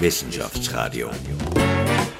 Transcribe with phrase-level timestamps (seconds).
[0.00, 1.10] Wissenschaftsradio.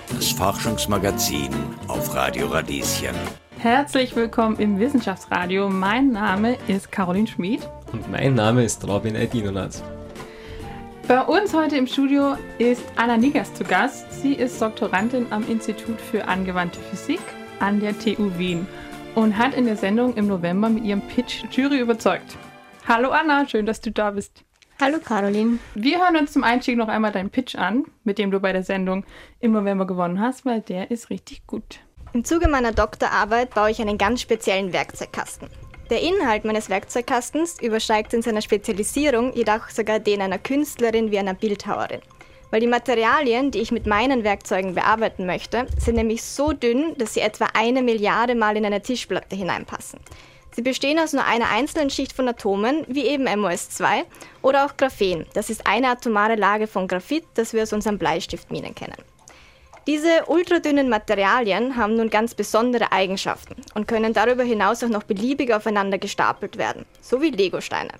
[0.08, 1.48] Das Forschungsmagazin
[1.86, 3.14] auf Radio Radieschen.
[3.56, 5.68] Herzlich willkommen im Wissenschaftsradio.
[5.68, 7.70] Mein Name ist Caroline Schmid.
[7.92, 9.80] Und mein Name ist Robin Edinonat.
[11.06, 14.12] Bei uns heute im Studio ist Anna Nigas zu Gast.
[14.12, 17.20] Sie ist Doktorandin am Institut für angewandte Physik
[17.60, 18.66] an der TU Wien
[19.14, 22.36] und hat in der Sendung im November mit ihrem Pitch Jury überzeugt.
[22.88, 24.42] Hallo Anna, schön, dass du da bist.
[24.80, 25.58] Hallo Caroline.
[25.74, 28.62] Wir hören uns zum Einstieg noch einmal deinen Pitch an, mit dem du bei der
[28.62, 29.04] Sendung
[29.40, 31.80] im November gewonnen hast, weil der ist richtig gut.
[32.12, 35.48] Im Zuge meiner Doktorarbeit baue ich einen ganz speziellen Werkzeugkasten.
[35.90, 41.34] Der Inhalt meines Werkzeugkastens übersteigt in seiner Spezialisierung jedoch sogar den einer Künstlerin wie einer
[41.34, 42.00] Bildhauerin.
[42.52, 47.14] Weil die Materialien, die ich mit meinen Werkzeugen bearbeiten möchte, sind nämlich so dünn, dass
[47.14, 49.98] sie etwa eine Milliarde Mal in eine Tischplatte hineinpassen.
[50.58, 54.02] Sie bestehen aus nur einer einzelnen Schicht von Atomen, wie eben MOS2
[54.42, 55.24] oder auch Graphen.
[55.32, 58.96] Das ist eine atomare Lage von Graphit, das wir aus unseren Bleistiftminen kennen.
[59.86, 65.54] Diese ultradünnen Materialien haben nun ganz besondere Eigenschaften und können darüber hinaus auch noch beliebig
[65.54, 67.92] aufeinander gestapelt werden, so wie Legosteine.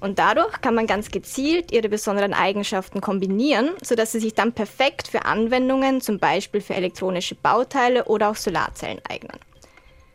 [0.00, 5.06] Und dadurch kann man ganz gezielt ihre besonderen Eigenschaften kombinieren, sodass sie sich dann perfekt
[5.06, 9.38] für Anwendungen, zum Beispiel für elektronische Bauteile oder auch Solarzellen eignen.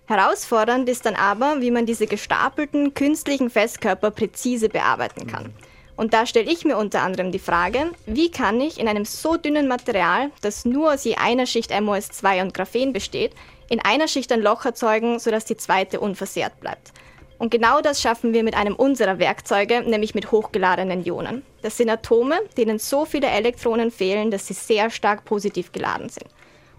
[0.08, 5.52] Herausfordernd ist dann aber, wie man diese gestapelten künstlichen Festkörper präzise bearbeiten kann.
[5.96, 9.38] Und da stelle ich mir unter anderem die Frage, wie kann ich in einem so
[9.38, 13.32] dünnen Material, das nur aus je einer Schicht MOS2 und Graphen besteht,
[13.70, 16.92] in einer Schicht ein Loch erzeugen, sodass die zweite unversehrt bleibt.
[17.38, 21.44] Und genau das schaffen wir mit einem unserer Werkzeuge, nämlich mit hochgeladenen Ionen.
[21.64, 26.28] Das sind Atome, denen so viele Elektronen fehlen, dass sie sehr stark positiv geladen sind.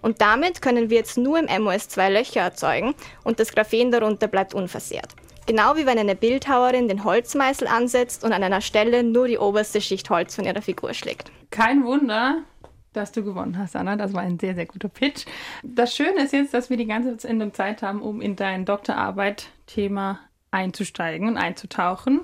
[0.06, 4.54] Und damit können wir jetzt nur im MOS2 Löcher erzeugen und das Graphen darunter bleibt
[4.54, 5.16] unversehrt.
[5.46, 9.80] Genau wie wenn eine Bildhauerin den Holzmeißel ansetzt und an einer Stelle nur die oberste
[9.80, 11.32] Schicht Holz von ihrer Figur schlägt.
[11.50, 12.36] Kein Wunder,
[12.92, 13.96] dass du gewonnen hast, Anna.
[13.96, 15.24] Das war ein sehr, sehr guter Pitch.
[15.64, 17.16] Das Schöne ist jetzt, dass wir die ganze
[17.50, 20.20] Zeit haben, um in dein Doktorarbeit-Thema
[20.52, 22.20] einzusteigen und einzutauchen.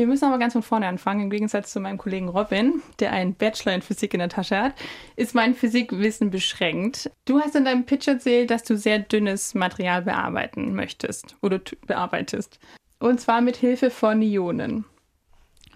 [0.00, 1.24] Wir müssen aber ganz von vorne anfangen.
[1.24, 4.72] Im Gegensatz zu meinem Kollegen Robin, der einen Bachelor in Physik in der Tasche hat,
[5.14, 7.10] ist mein Physikwissen beschränkt.
[7.26, 12.58] Du hast in deinem Pitch erzählt, dass du sehr dünnes Material bearbeiten möchtest oder bearbeitest.
[12.98, 14.86] Und zwar mit Hilfe von Ionen.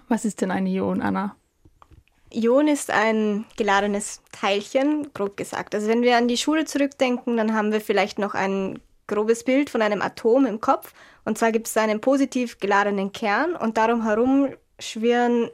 [0.08, 1.36] Was ist denn ein Ion, Anna?
[2.30, 5.74] Ion ist ein geladenes Teilchen, grob gesagt.
[5.74, 9.70] Also wenn wir an die Schule zurückdenken, dann haben wir vielleicht noch ein grobes Bild
[9.70, 10.92] von einem Atom im Kopf.
[11.25, 15.50] Und zwar gibt es einen positiv geladenen Kern und darum herum schwirren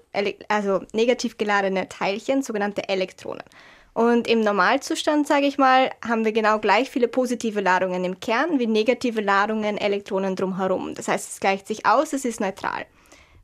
[0.48, 3.44] also negativ geladene Teilchen, sogenannte Elektronen.
[3.92, 8.58] Und im Normalzustand, sage ich mal, haben wir genau gleich viele positive Ladungen im Kern
[8.58, 10.94] wie negative Ladungen, Elektronen drumherum.
[10.94, 12.86] Das heißt, es gleicht sich aus, es ist neutral.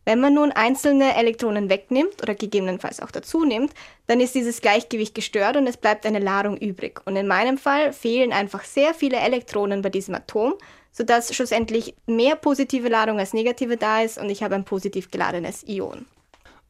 [0.06, 3.72] Wenn man nun einzelne Elektronen wegnimmt oder gegebenenfalls auch dazu nimmt,
[4.06, 7.00] dann ist dieses Gleichgewicht gestört und es bleibt eine Ladung übrig.
[7.06, 10.54] Und in meinem Fall fehlen einfach sehr viele Elektronen bei diesem Atom,
[10.92, 15.64] sodass schlussendlich mehr positive Ladung als negative da ist und ich habe ein positiv geladenes
[15.66, 16.06] Ion.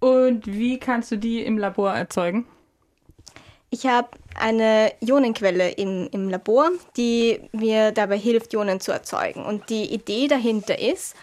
[0.00, 2.47] Und wie kannst du die im Labor erzeugen?
[3.68, 9.44] Ich habe eine Ionenquelle im, im Labor, die mir dabei hilft, Ionen zu erzeugen.
[9.44, 11.14] Und die Idee dahinter ist,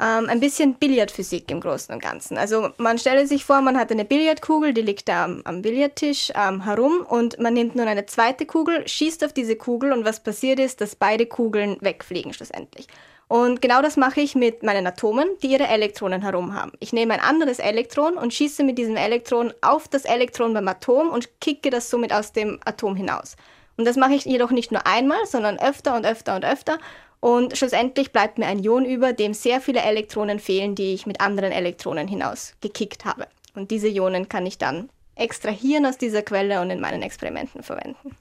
[0.00, 2.38] ähm, ein bisschen Billardphysik im Großen und Ganzen.
[2.38, 6.32] Also man stelle sich vor, man hat eine Billardkugel, die liegt da am, am Billardtisch
[6.34, 10.22] ähm, herum und man nimmt nun eine zweite Kugel, schießt auf diese Kugel und was
[10.22, 12.86] passiert ist, dass beide Kugeln wegfliegen schlussendlich.
[13.32, 16.72] Und genau das mache ich mit meinen Atomen, die ihre Elektronen herum haben.
[16.80, 21.08] Ich nehme ein anderes Elektron und schieße mit diesem Elektron auf das Elektron beim Atom
[21.08, 23.36] und kicke das somit aus dem Atom hinaus.
[23.78, 26.78] Und das mache ich jedoch nicht nur einmal, sondern öfter und öfter und öfter.
[27.22, 31.20] Und schlussendlich bleibt mir ein Ion über, dem sehr viele Elektronen fehlen, die ich mit
[31.20, 33.28] anderen Elektronen hinaus gekickt habe.
[33.54, 38.16] Und diese Ionen kann ich dann extrahieren aus dieser Quelle und in meinen Experimenten verwenden.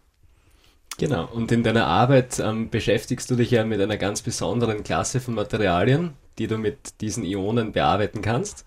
[1.00, 5.20] Genau, und in deiner Arbeit ähm, beschäftigst du dich ja mit einer ganz besonderen Klasse
[5.20, 8.66] von Materialien, die du mit diesen Ionen bearbeiten kannst.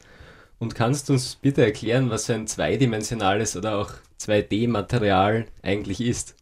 [0.58, 6.34] Und kannst du uns bitte erklären, was ein zweidimensionales oder auch 2D-Material eigentlich ist?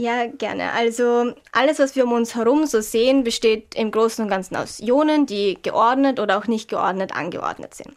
[0.00, 0.72] Ja, gerne.
[0.72, 4.80] Also alles, was wir um uns herum so sehen, besteht im Großen und Ganzen aus
[4.80, 7.94] Ionen, die geordnet oder auch nicht geordnet angeordnet sind.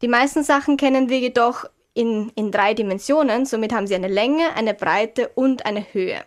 [0.00, 4.56] Die meisten Sachen kennen wir jedoch in, in drei Dimensionen, somit haben sie eine Länge,
[4.56, 6.24] eine Breite und eine Höhe.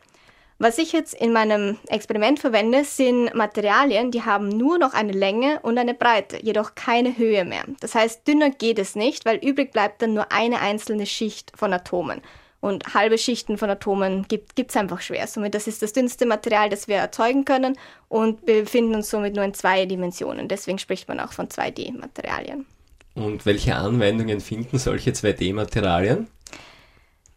[0.60, 5.60] Was ich jetzt in meinem Experiment verwende, sind Materialien, die haben nur noch eine Länge
[5.64, 7.64] und eine Breite, jedoch keine Höhe mehr.
[7.80, 11.74] Das heißt, dünner geht es nicht, weil übrig bleibt dann nur eine einzelne Schicht von
[11.74, 12.22] Atomen.
[12.60, 15.28] Und halbe Schichten von Atomen gibt es einfach schwer.
[15.28, 17.78] Somit das ist das dünnste Material, das wir erzeugen können
[18.08, 20.48] und befinden uns somit nur in zwei Dimensionen.
[20.48, 22.66] Deswegen spricht man auch von 2D-Materialien.
[23.14, 26.28] Und welche Anwendungen finden solche 2D-Materialien?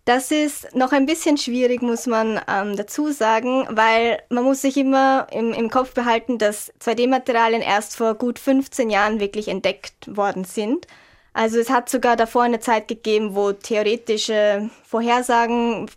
[0.07, 4.77] Das ist noch ein bisschen schwierig, muss man ähm, dazu sagen, weil man muss sich
[4.77, 10.45] immer im, im Kopf behalten, dass 2D-Materialien erst vor gut 15 Jahren wirklich entdeckt worden
[10.45, 10.87] sind.
[11.33, 15.89] Also es hat sogar davor eine Zeit gegeben, wo theoretische Vorhersagen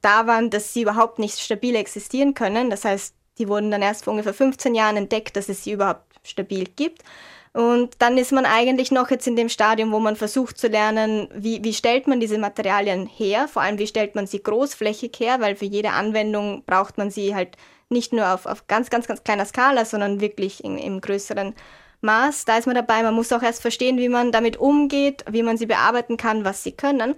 [0.00, 2.70] da waren, dass sie überhaupt nicht stabil existieren können.
[2.70, 6.04] Das heißt, die wurden dann erst vor ungefähr 15 Jahren entdeckt, dass es sie überhaupt
[6.24, 7.02] stabil gibt.
[7.52, 11.28] Und dann ist man eigentlich noch jetzt in dem Stadium, wo man versucht zu lernen,
[11.34, 15.40] wie, wie stellt man diese Materialien her, vor allem wie stellt man sie großflächig her,
[15.40, 17.56] weil für jede Anwendung braucht man sie halt
[17.90, 21.54] nicht nur auf, auf ganz, ganz, ganz kleiner Skala, sondern wirklich in, im größeren
[22.02, 22.44] Maß.
[22.44, 25.56] Da ist man dabei, man muss auch erst verstehen, wie man damit umgeht, wie man
[25.56, 27.14] sie bearbeiten kann, was sie können.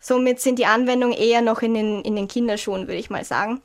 [0.00, 3.60] Somit sind die Anwendungen eher noch in den, in den Kinderschuhen, würde ich mal sagen.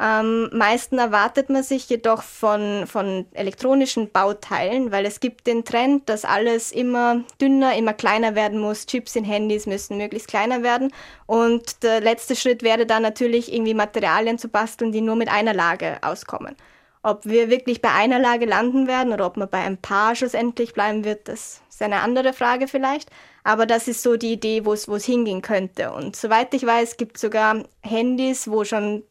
[0.00, 6.08] Am meisten erwartet man sich jedoch von, von elektronischen Bauteilen, weil es gibt den Trend,
[6.08, 8.86] dass alles immer dünner, immer kleiner werden muss.
[8.86, 10.90] Chips in Handys müssen möglichst kleiner werden.
[11.26, 15.52] Und der letzte Schritt wäre dann natürlich irgendwie Materialien zu basteln, die nur mit einer
[15.52, 16.56] Lage auskommen.
[17.02, 20.74] Ob wir wirklich bei einer Lage landen werden oder ob man bei ein paar schlussendlich
[20.74, 23.10] bleiben wird, das ist eine andere Frage vielleicht.
[23.42, 25.92] Aber das ist so die Idee, wo es hingehen könnte.
[25.92, 29.02] Und soweit ich weiß, gibt es sogar Handys, wo schon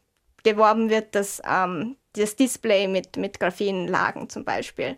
[0.44, 4.96] geworben wird, dass ähm, das Display mit, mit Graphenlagen zum Beispiel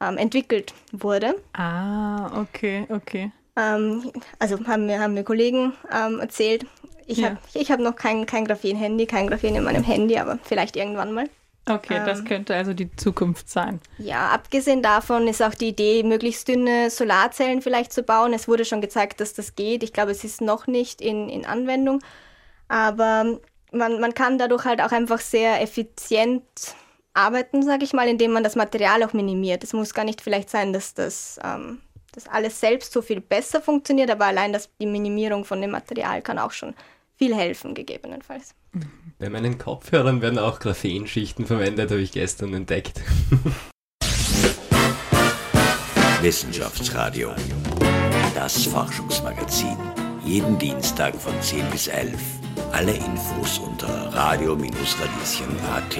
[0.00, 1.36] ähm, entwickelt wurde.
[1.52, 3.30] Ah, okay, okay.
[3.56, 6.66] Ähm, also haben mir, haben mir Kollegen ähm, erzählt.
[7.06, 7.36] Ich ja.
[7.54, 11.28] habe hab noch kein, kein Graphen-Handy, kein Graphen in meinem Handy, aber vielleicht irgendwann mal.
[11.68, 13.80] Okay, das ähm, könnte also die Zukunft sein.
[13.98, 18.32] Ja, abgesehen davon ist auch die Idee, möglichst dünne Solarzellen vielleicht zu bauen.
[18.32, 19.84] Es wurde schon gezeigt, dass das geht.
[19.84, 22.02] Ich glaube, es ist noch nicht in, in Anwendung.
[22.66, 23.38] Aber
[23.70, 26.42] man, man kann dadurch halt auch einfach sehr effizient
[27.14, 29.62] arbeiten, sage ich mal, indem man das Material auch minimiert.
[29.62, 31.80] Es muss gar nicht vielleicht sein, dass das, ähm,
[32.12, 36.22] dass alles selbst so viel besser funktioniert, aber allein das, die Minimierung von dem Material
[36.22, 36.74] kann auch schon
[37.22, 38.56] viel helfen, gegebenenfalls.
[39.20, 43.00] Bei meinen Kopfhörern werden auch Graphenschichten verwendet, habe ich gestern entdeckt.
[46.20, 47.30] Wissenschaftsradio,
[48.34, 49.76] das Forschungsmagazin.
[50.24, 52.12] Jeden Dienstag von 10 bis 11
[52.72, 55.98] alle Infos unter radio-radieschen.at.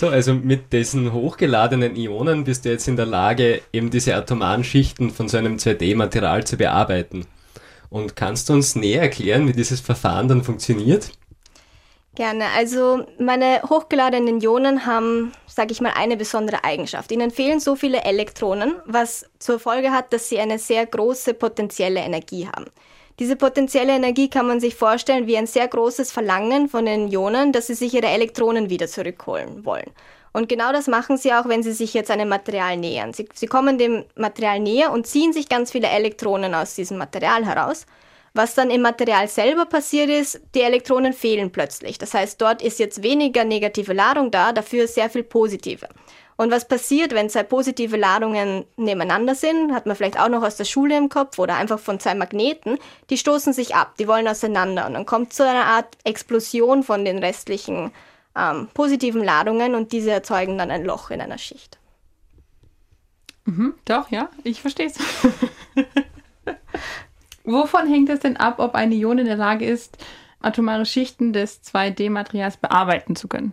[0.00, 4.64] So, also mit diesen hochgeladenen Ionen bist du jetzt in der Lage, eben diese atomaren
[4.64, 7.26] Schichten von so einem 2D-Material zu bearbeiten.
[7.90, 11.10] Und kannst du uns näher erklären, wie dieses Verfahren dann funktioniert?
[12.14, 12.46] Gerne.
[12.56, 17.12] Also meine hochgeladenen Ionen haben, sage ich mal, eine besondere Eigenschaft.
[17.12, 22.00] Ihnen fehlen so viele Elektronen, was zur Folge hat, dass sie eine sehr große potenzielle
[22.00, 22.70] Energie haben.
[23.20, 27.52] Diese potenzielle Energie kann man sich vorstellen wie ein sehr großes Verlangen von den Ionen,
[27.52, 29.90] dass sie sich ihre Elektronen wieder zurückholen wollen.
[30.32, 33.12] Und genau das machen sie auch, wenn sie sich jetzt einem Material nähern.
[33.12, 37.44] Sie, sie kommen dem Material näher und ziehen sich ganz viele Elektronen aus diesem Material
[37.44, 37.84] heraus.
[38.32, 41.98] Was dann im Material selber passiert ist, die Elektronen fehlen plötzlich.
[41.98, 45.88] Das heißt, dort ist jetzt weniger negative Ladung da, dafür sehr viel positive.
[46.40, 50.56] Und was passiert, wenn zwei positive Ladungen nebeneinander sind, hat man vielleicht auch noch aus
[50.56, 52.78] der Schule im Kopf oder einfach von zwei Magneten,
[53.10, 57.04] die stoßen sich ab, die wollen auseinander und dann kommt zu einer Art Explosion von
[57.04, 57.90] den restlichen
[58.34, 61.78] ähm, positiven Ladungen und diese erzeugen dann ein Loch in einer Schicht.
[63.44, 64.94] Mhm, doch, ja, ich verstehe es.
[67.44, 69.98] Wovon hängt es denn ab, ob eine Ione in der Lage ist,
[70.40, 73.52] atomare Schichten des 2D-Materials bearbeiten zu können?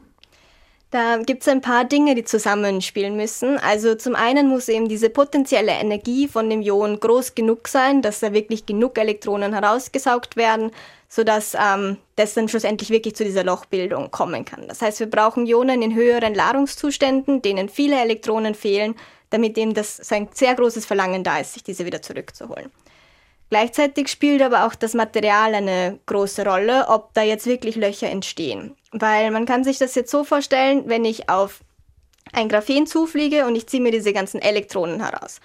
[0.89, 3.58] Da gibt es ein paar Dinge, die zusammenspielen müssen.
[3.58, 8.22] Also zum einen muss eben diese potenzielle Energie von dem Ion groß genug sein, dass
[8.22, 10.72] da wirklich genug Elektronen herausgesaugt werden,
[11.10, 14.65] sodass ähm, das dann schlussendlich wirklich zu dieser Lochbildung kommen kann.
[14.70, 18.96] Das heißt, wir brauchen Ionen in höheren Ladungszuständen, denen viele Elektronen fehlen,
[19.29, 22.72] damit eben das so ein sehr großes Verlangen da ist, sich diese wieder zurückzuholen.
[23.50, 28.75] Gleichzeitig spielt aber auch das Material eine große Rolle, ob da jetzt wirklich Löcher entstehen.
[28.92, 31.62] Weil man kann sich das jetzt so vorstellen, wenn ich auf
[32.34, 35.39] ein Graphen zufliege und ich ziehe mir diese ganzen Elektronen heraus.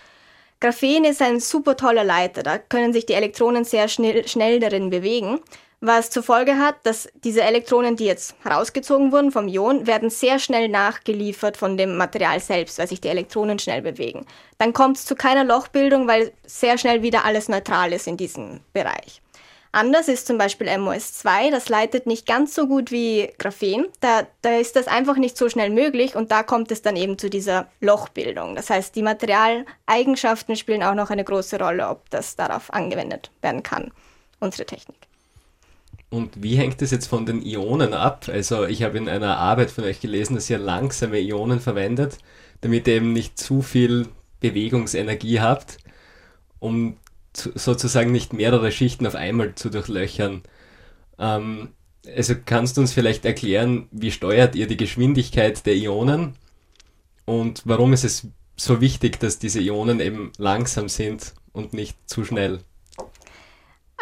[0.61, 4.91] Graphen ist ein super toller Leiter, da können sich die Elektronen sehr schnell, schnell darin
[4.91, 5.41] bewegen
[5.83, 10.39] was zur Folge hat, dass diese Elektronen, die jetzt herausgezogen wurden vom Ion, werden sehr
[10.39, 14.25] schnell nachgeliefert von dem Material selbst, weil sich die Elektronen schnell bewegen.
[14.59, 18.61] Dann kommt es zu keiner Lochbildung, weil sehr schnell wieder alles neutral ist in diesem
[18.73, 19.21] Bereich.
[19.73, 23.87] Anders ist zum Beispiel MOS2, das leitet nicht ganz so gut wie Graphen.
[24.01, 27.19] Da, da ist das einfach nicht so schnell möglich und da kommt es dann eben
[27.19, 28.55] zu dieser Lochbildung.
[28.55, 33.65] Das heißt, die Materialeigenschaften spielen auch noch eine große Rolle, ob das darauf angewendet werden
[33.65, 33.91] kann,
[34.39, 35.12] unsere Technik.
[36.12, 38.28] Und wie hängt es jetzt von den Ionen ab?
[38.31, 42.19] Also ich habe in einer Arbeit von euch gelesen, dass ihr langsame Ionen verwendet,
[42.61, 44.09] damit ihr eben nicht zu viel
[44.40, 45.78] Bewegungsenergie habt,
[46.59, 46.99] um
[47.33, 50.42] sozusagen nicht mehrere Schichten auf einmal zu durchlöchern.
[51.19, 51.71] Ähm,
[52.14, 56.35] also kannst du uns vielleicht erklären, wie steuert ihr die Geschwindigkeit der Ionen
[57.25, 62.23] und warum ist es so wichtig, dass diese Ionen eben langsam sind und nicht zu
[62.26, 62.59] schnell?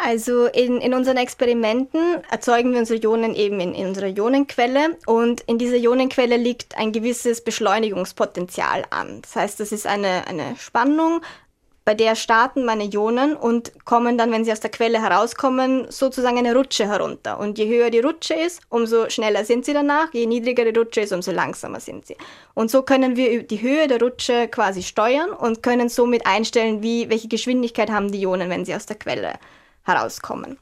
[0.03, 5.41] Also in, in unseren Experimenten erzeugen wir unsere Ionen eben in, in unserer Ionenquelle und
[5.41, 9.21] in dieser Ionenquelle liegt ein gewisses Beschleunigungspotenzial an.
[9.21, 11.21] Das heißt, das ist eine, eine Spannung,
[11.83, 16.37] bei der starten meine Ionen und kommen dann, wenn sie aus der Quelle herauskommen, sozusagen
[16.37, 17.39] eine Rutsche herunter.
[17.39, 20.13] Und je höher die Rutsche ist, umso schneller sind sie danach.
[20.13, 22.15] Je niedriger die Rutsche ist, umso langsamer sind sie.
[22.53, 27.09] Und so können wir die Höhe der Rutsche quasi steuern und können somit einstellen, wie,
[27.09, 29.33] welche Geschwindigkeit haben die Ionen, wenn sie aus der Quelle
[29.83, 30.57] herauskommen.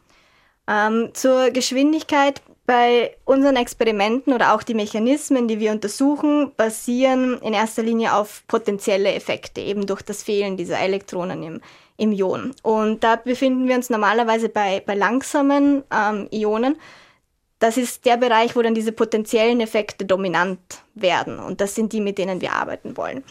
[0.67, 7.53] Ähm, zur Geschwindigkeit bei unseren Experimenten oder auch die Mechanismen, die wir untersuchen, basieren in
[7.53, 11.61] erster Linie auf potenzielle Effekte, eben durch das Fehlen dieser Elektronen im,
[11.97, 12.53] im Ion.
[12.61, 16.77] Und da befinden wir uns normalerweise bei, bei langsamen ähm, Ionen.
[17.57, 20.59] Das ist der Bereich, wo dann diese potenziellen Effekte dominant
[20.93, 21.39] werden.
[21.39, 23.23] Und das sind die, mit denen wir arbeiten wollen.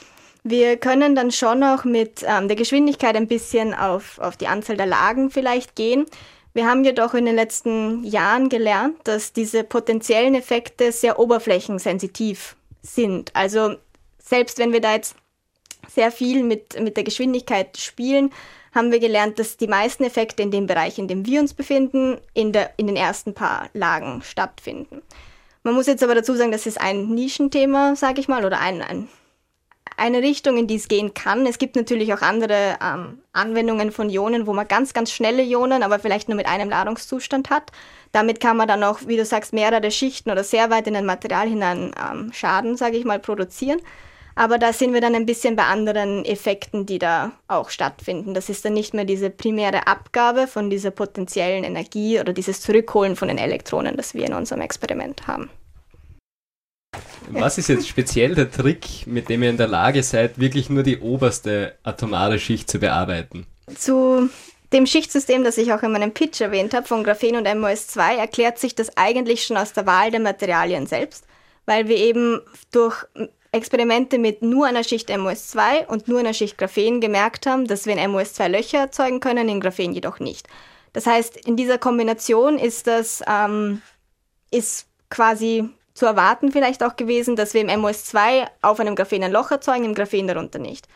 [0.51, 4.79] Wir können dann schon auch mit ähm, der Geschwindigkeit ein bisschen auf, auf die Anzahl
[4.79, 6.07] der Lagen vielleicht gehen.
[6.55, 13.31] Wir haben jedoch in den letzten Jahren gelernt, dass diese potenziellen Effekte sehr oberflächensensitiv sind.
[13.37, 13.75] Also
[14.19, 15.17] selbst wenn wir da jetzt
[15.87, 18.33] sehr viel mit, mit der Geschwindigkeit spielen,
[18.75, 22.17] haben wir gelernt, dass die meisten Effekte in dem Bereich, in dem wir uns befinden,
[22.33, 25.03] in, der, in den ersten paar Lagen stattfinden.
[25.63, 28.81] Man muss jetzt aber dazu sagen, das ist ein Nischenthema, sage ich mal, oder ein,
[28.81, 29.09] ein
[29.99, 31.47] eine Richtung, in die es gehen kann.
[31.47, 35.83] Es gibt natürlich auch andere ähm, Anwendungen von Ionen, wo man ganz, ganz schnelle Ionen,
[35.83, 37.73] aber vielleicht nur mit einem Ladungszustand hat.
[38.13, 41.07] Damit kann man dann auch, wie du sagst, mehrere Schichten oder sehr weit in ein
[41.07, 43.81] Material hinein ähm, Schaden, sage ich mal, produzieren.
[44.35, 48.35] Aber da sind wir dann ein bisschen bei anderen Effekten, die da auch stattfinden.
[48.35, 53.17] Das ist dann nicht mehr diese primäre Abgabe von dieser potenziellen Energie oder dieses Zurückholen
[53.17, 55.51] von den Elektronen, das wir in unserem Experiment haben.
[57.31, 60.83] Was ist jetzt speziell der Trick, mit dem ihr in der Lage seid, wirklich nur
[60.83, 63.47] die oberste atomare Schicht zu bearbeiten?
[63.77, 64.31] Zu
[64.73, 68.59] dem Schichtsystem, das ich auch in meinem Pitch erwähnt habe, von Graphen und MOS2, erklärt
[68.59, 71.25] sich das eigentlich schon aus der Wahl der Materialien selbst,
[71.67, 72.41] weil wir eben
[72.73, 73.05] durch
[73.53, 77.95] Experimente mit nur einer Schicht MOS2 und nur einer Schicht Graphen gemerkt haben, dass wir
[77.95, 80.49] in MOS2 Löcher erzeugen können, in Graphen jedoch nicht.
[80.93, 83.83] Das heißt, in dieser Kombination ist das ähm,
[84.51, 89.33] ist quasi zu erwarten vielleicht auch gewesen, dass wir im MOS2 auf einem Graphen ein
[89.33, 90.87] Loch erzeugen, im Graphen darunter nicht.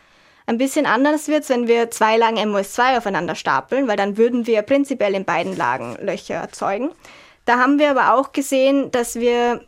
[0.46, 4.46] Ein bisschen anders wird es, wenn wir zwei Lagen MOS2 aufeinander stapeln, weil dann würden
[4.46, 6.90] wir prinzipiell in beiden Lagen Löcher erzeugen.
[7.44, 9.64] Da haben wir aber auch gesehen, dass wir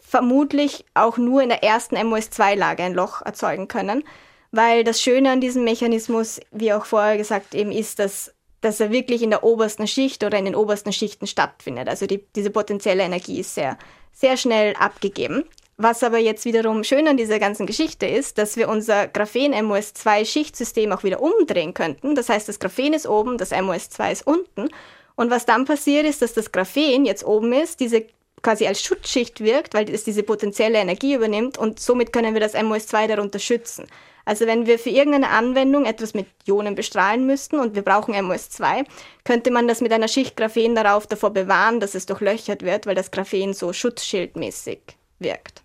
[0.00, 4.04] vermutlich auch nur in der ersten MOS2-Lage ein Loch erzeugen können,
[4.50, 8.90] weil das Schöne an diesem Mechanismus, wie auch vorher gesagt, eben ist, dass, dass er
[8.90, 11.88] wirklich in der obersten Schicht oder in den obersten Schichten stattfindet.
[11.88, 13.76] Also die, diese potenzielle Energie ist sehr,
[14.12, 15.44] sehr schnell abgegeben.
[15.76, 21.02] Was aber jetzt wiederum schön an dieser ganzen Geschichte ist, dass wir unser Graphen-MOS2-Schichtsystem auch
[21.02, 22.14] wieder umdrehen könnten.
[22.14, 24.68] Das heißt, das Graphen ist oben, das MOS2 ist unten.
[25.16, 28.06] Und was dann passiert ist, dass das Graphen jetzt oben ist, diese
[28.42, 32.54] quasi als Schutzschicht wirkt, weil es diese potenzielle Energie übernimmt und somit können wir das
[32.54, 33.86] MOS2 darunter schützen.
[34.24, 38.84] Also wenn wir für irgendeine Anwendung etwas mit Ionen bestrahlen müssten und wir brauchen MOS2,
[39.24, 42.94] könnte man das mit einer Schicht Graphen darauf davor bewahren, dass es durchlöchert wird, weil
[42.94, 44.80] das Graphen so schutzschildmäßig
[45.18, 45.62] wirkt.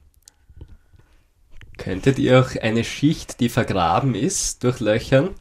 [1.77, 5.35] Könntet ihr auch eine Schicht, die vergraben ist, durchlöchern?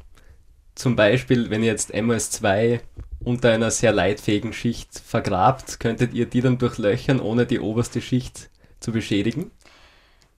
[0.75, 2.81] Zum Beispiel, wenn ihr jetzt MOS2
[3.25, 8.51] unter einer sehr leitfähigen Schicht vergrabt, könntet ihr die dann durchlöchern, ohne die oberste Schicht
[8.79, 9.51] zu beschädigen?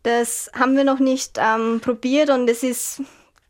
[0.09, 3.03] Das haben wir noch nicht ähm, probiert und es ist,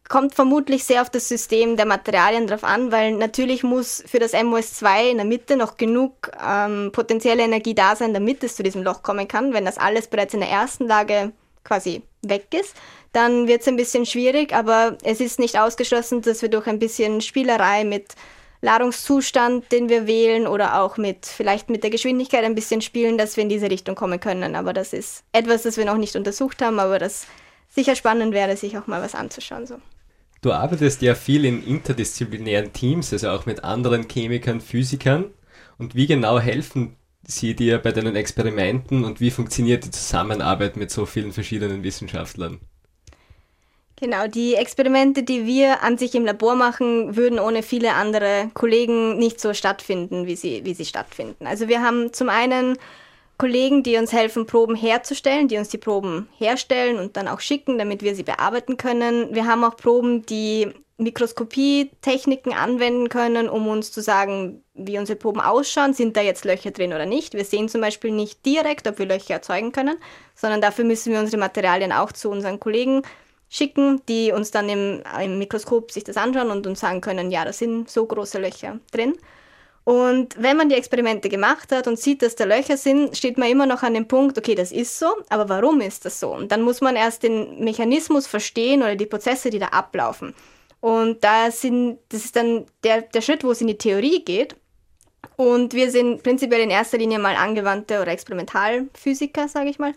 [0.08, 4.34] kommt vermutlich sehr auf das System der Materialien drauf an, weil natürlich muss für das
[4.34, 8.82] MOS2 in der Mitte noch genug ähm, potenzielle Energie da sein, damit es zu diesem
[8.82, 9.52] Loch kommen kann.
[9.52, 11.30] Wenn das alles bereits in der ersten Lage
[11.62, 12.74] quasi weg ist,
[13.12, 16.80] dann wird es ein bisschen schwierig, aber es ist nicht ausgeschlossen, dass wir durch ein
[16.80, 18.16] bisschen Spielerei mit
[18.60, 23.36] Ladungszustand, den wir wählen oder auch mit vielleicht mit der Geschwindigkeit ein bisschen spielen, dass
[23.36, 24.56] wir in diese Richtung kommen können.
[24.56, 27.26] Aber das ist etwas, das wir noch nicht untersucht haben, aber das
[27.68, 29.66] sicher spannend wäre, sich auch mal was anzuschauen.
[29.66, 29.76] So.
[30.40, 35.26] Du arbeitest ja viel in interdisziplinären Teams, also auch mit anderen Chemikern, Physikern.
[35.78, 40.90] Und wie genau helfen sie dir bei deinen Experimenten und wie funktioniert die Zusammenarbeit mit
[40.90, 42.60] so vielen verschiedenen Wissenschaftlern?
[44.00, 49.18] Genau, die Experimente, die wir an sich im Labor machen, würden ohne viele andere Kollegen
[49.18, 51.46] nicht so stattfinden, wie sie, wie sie stattfinden.
[51.46, 52.78] Also wir haben zum einen
[53.38, 57.76] Kollegen, die uns helfen, Proben herzustellen, die uns die Proben herstellen und dann auch schicken,
[57.76, 59.34] damit wir sie bearbeiten können.
[59.34, 65.40] Wir haben auch Proben, die Mikroskopie-Techniken anwenden können, um uns zu sagen, wie unsere Proben
[65.40, 65.94] ausschauen.
[65.94, 67.34] Sind da jetzt Löcher drin oder nicht?
[67.34, 69.96] Wir sehen zum Beispiel nicht direkt, ob wir Löcher erzeugen können,
[70.34, 73.02] sondern dafür müssen wir unsere Materialien auch zu unseren Kollegen
[73.48, 77.44] schicken, die uns dann im, im Mikroskop sich das anschauen und uns sagen können, ja,
[77.44, 79.14] da sind so große Löcher drin.
[79.84, 83.48] Und wenn man die Experimente gemacht hat und sieht, dass da Löcher sind, steht man
[83.48, 86.34] immer noch an dem Punkt, okay, das ist so, aber warum ist das so?
[86.34, 90.34] Und dann muss man erst den Mechanismus verstehen oder die Prozesse, die da ablaufen.
[90.80, 94.56] Und da sind, das ist dann der, der Schritt, wo es in die Theorie geht.
[95.36, 99.94] Und wir sind prinzipiell in erster Linie mal angewandte oder Experimentalphysiker, sage ich mal.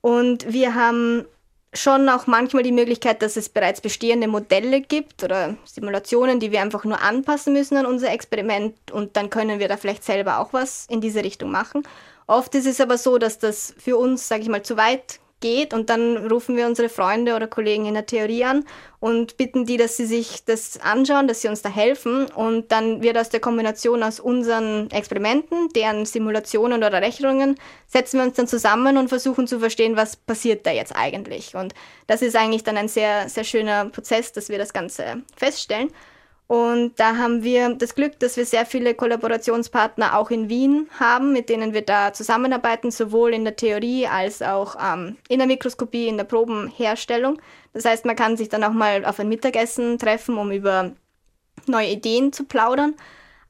[0.00, 1.26] Und wir haben
[1.74, 6.62] schon auch manchmal die Möglichkeit, dass es bereits bestehende Modelle gibt oder Simulationen, die wir
[6.62, 10.52] einfach nur anpassen müssen an unser Experiment und dann können wir da vielleicht selber auch
[10.52, 11.82] was in diese Richtung machen.
[12.26, 15.72] Oft ist es aber so, dass das für uns, sage ich mal, zu weit geht
[15.72, 18.64] und dann rufen wir unsere Freunde oder Kollegen in der Theorie an
[19.00, 23.02] und bitten die, dass sie sich das anschauen, dass sie uns da helfen und dann
[23.02, 28.48] wird aus der Kombination aus unseren Experimenten, deren Simulationen oder Rechnungen, setzen wir uns dann
[28.48, 31.74] zusammen und versuchen zu verstehen, was passiert da jetzt eigentlich und
[32.06, 35.90] das ist eigentlich dann ein sehr, sehr schöner Prozess, dass wir das Ganze feststellen.
[36.48, 41.34] Und da haben wir das Glück, dass wir sehr viele Kollaborationspartner auch in Wien haben,
[41.34, 46.08] mit denen wir da zusammenarbeiten, sowohl in der Theorie als auch ähm, in der Mikroskopie,
[46.08, 47.38] in der Probenherstellung.
[47.74, 50.92] Das heißt, man kann sich dann auch mal auf ein Mittagessen treffen, um über
[51.66, 52.94] neue Ideen zu plaudern.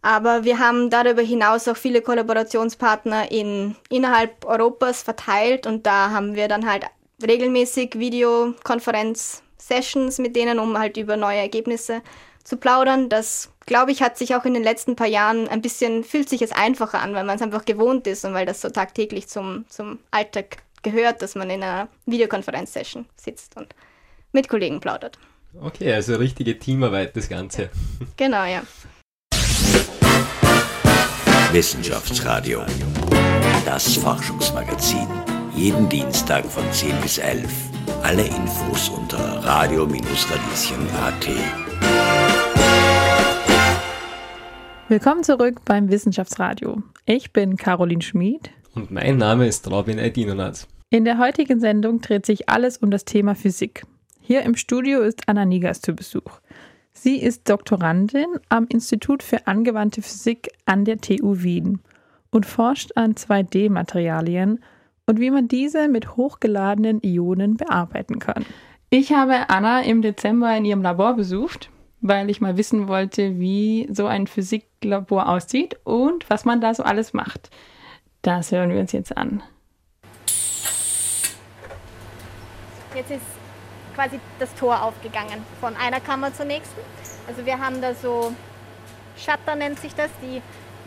[0.03, 6.35] Aber wir haben darüber hinaus auch viele Kollaborationspartner in, innerhalb Europas verteilt und da haben
[6.35, 6.85] wir dann halt
[7.25, 12.03] regelmäßig Videokonferenz-Sessions mit denen, um halt über neue Ergebnisse
[12.49, 13.09] zu plaudern.
[13.09, 16.43] Das, glaube ich, hat sich auch in den letzten paar Jahren ein bisschen, fühlt sich
[16.43, 19.67] es einfacher an, weil man es einfach gewohnt ist und weil das so tagtäglich zum,
[19.69, 23.75] zum Alltag gehört, dass man in einer Videokonferenz-Session sitzt und
[24.33, 25.19] mit Kollegen plaudert.
[25.61, 27.71] Okay, also richtige Teamarbeit, das Ganze.
[28.17, 28.63] Genau, ja.
[31.53, 32.63] Wissenschaftsradio.
[33.65, 35.09] Das Forschungsmagazin.
[35.55, 37.51] Jeden Dienstag von 10 bis 11.
[38.03, 41.29] Alle Infos unter radio-radieschen.at.
[44.91, 46.83] Willkommen zurück beim Wissenschaftsradio.
[47.05, 48.49] Ich bin Caroline Schmid.
[48.75, 50.67] Und mein Name ist Robin Aydinonat.
[50.89, 53.85] In der heutigen Sendung dreht sich alles um das Thema Physik.
[54.19, 56.41] Hier im Studio ist Anna Nigas zu Besuch.
[56.95, 61.81] Sie ist Doktorandin am Institut für angewandte Physik an der TU Wien
[62.31, 64.65] und forscht an 2D-Materialien
[65.05, 68.47] und wie man diese mit hochgeladenen Ionen bearbeiten kann.
[68.89, 71.69] Ich habe Anna im Dezember in ihrem Labor besucht
[72.01, 76.83] weil ich mal wissen wollte, wie so ein Physiklabor aussieht und was man da so
[76.83, 77.51] alles macht.
[78.23, 79.43] Das hören wir uns jetzt an.
[82.95, 83.23] Jetzt ist
[83.95, 86.81] quasi das Tor aufgegangen von einer Kammer zur nächsten.
[87.27, 88.33] Also wir haben da so
[89.17, 90.41] Shutter nennt sich das, die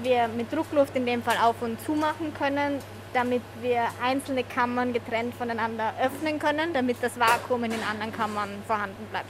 [0.03, 2.79] wir mit Druckluft in dem Fall auf und zu machen können,
[3.13, 8.49] damit wir einzelne Kammern getrennt voneinander öffnen können, damit das Vakuum in den anderen Kammern
[8.65, 9.29] vorhanden bleibt.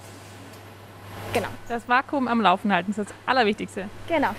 [1.33, 1.47] Genau.
[1.69, 3.89] Das Vakuum am Laufen halten ist das Allerwichtigste.
[4.07, 4.35] Genau.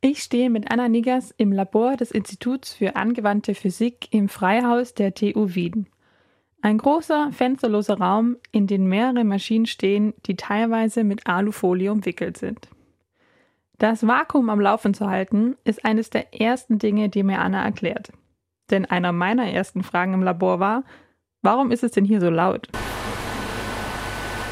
[0.00, 5.12] Ich stehe mit Anna Niggers im Labor des Instituts für angewandte Physik im Freihaus der
[5.12, 5.88] TU Wien.
[6.62, 12.68] Ein großer, fensterloser Raum, in dem mehrere Maschinen stehen, die teilweise mit Alufolie umwickelt sind.
[13.76, 18.10] Das Vakuum am Laufen zu halten, ist eines der ersten Dinge, die mir Anna erklärt.
[18.70, 20.84] Denn einer meiner ersten Fragen im Labor war,
[21.42, 22.68] warum ist es denn hier so laut?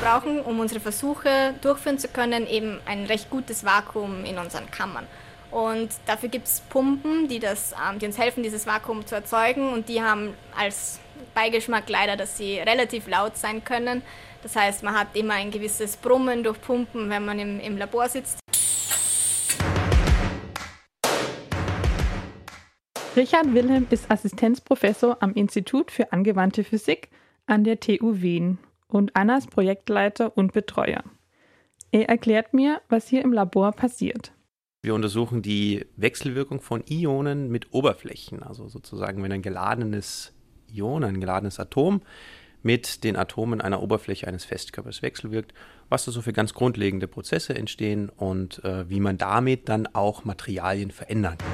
[0.00, 5.06] Brauchen, um unsere Versuche durchführen zu können, eben ein recht gutes Vakuum in unseren Kammern.
[5.50, 9.72] Und dafür gibt es Pumpen, die, das, ähm, die uns helfen, dieses Vakuum zu erzeugen.
[9.72, 11.00] Und die haben als
[11.34, 14.02] Beigeschmack leider, dass sie relativ laut sein können.
[14.42, 18.08] Das heißt, man hat immer ein gewisses Brummen durch Pumpen, wenn man im, im Labor
[18.08, 18.38] sitzt.
[23.16, 27.08] Richard Wilhelm ist Assistenzprofessor am Institut für angewandte Physik
[27.46, 31.04] an der TU Wien und Annas Projektleiter und Betreuer.
[31.92, 34.32] Er erklärt mir, was hier im Labor passiert.
[34.82, 40.32] Wir untersuchen die Wechselwirkung von Ionen mit Oberflächen, also sozusagen, wenn ein geladenes
[40.72, 42.02] Ion, ein geladenes Atom
[42.62, 45.54] mit den Atomen einer Oberfläche eines Festkörpers wechselwirkt,
[45.88, 50.24] was da so für ganz grundlegende Prozesse entstehen und äh, wie man damit dann auch
[50.24, 51.48] Materialien verändern kann.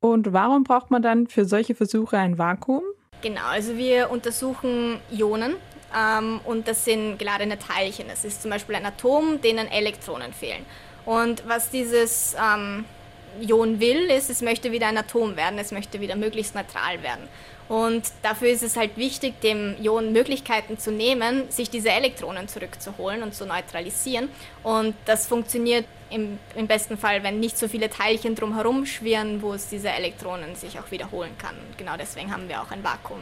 [0.00, 2.82] Und warum braucht man dann für solche Versuche ein Vakuum?
[3.24, 5.54] Genau, also wir untersuchen Ionen
[5.96, 8.06] ähm, und das sind geladene Teilchen.
[8.08, 10.66] Das ist zum Beispiel ein Atom, denen Elektronen fehlen.
[11.06, 12.84] Und was dieses ähm,
[13.40, 17.26] Ion will, ist, es möchte wieder ein Atom werden, es möchte wieder möglichst neutral werden.
[17.68, 23.22] Und dafür ist es halt wichtig, dem Ion Möglichkeiten zu nehmen, sich diese Elektronen zurückzuholen
[23.22, 24.28] und zu neutralisieren.
[24.62, 29.54] Und das funktioniert im, im besten Fall, wenn nicht so viele Teilchen drumherum schwirren, wo
[29.54, 31.54] es diese Elektronen sich auch wiederholen kann.
[31.68, 33.20] Und genau deswegen haben wir auch ein Vakuum,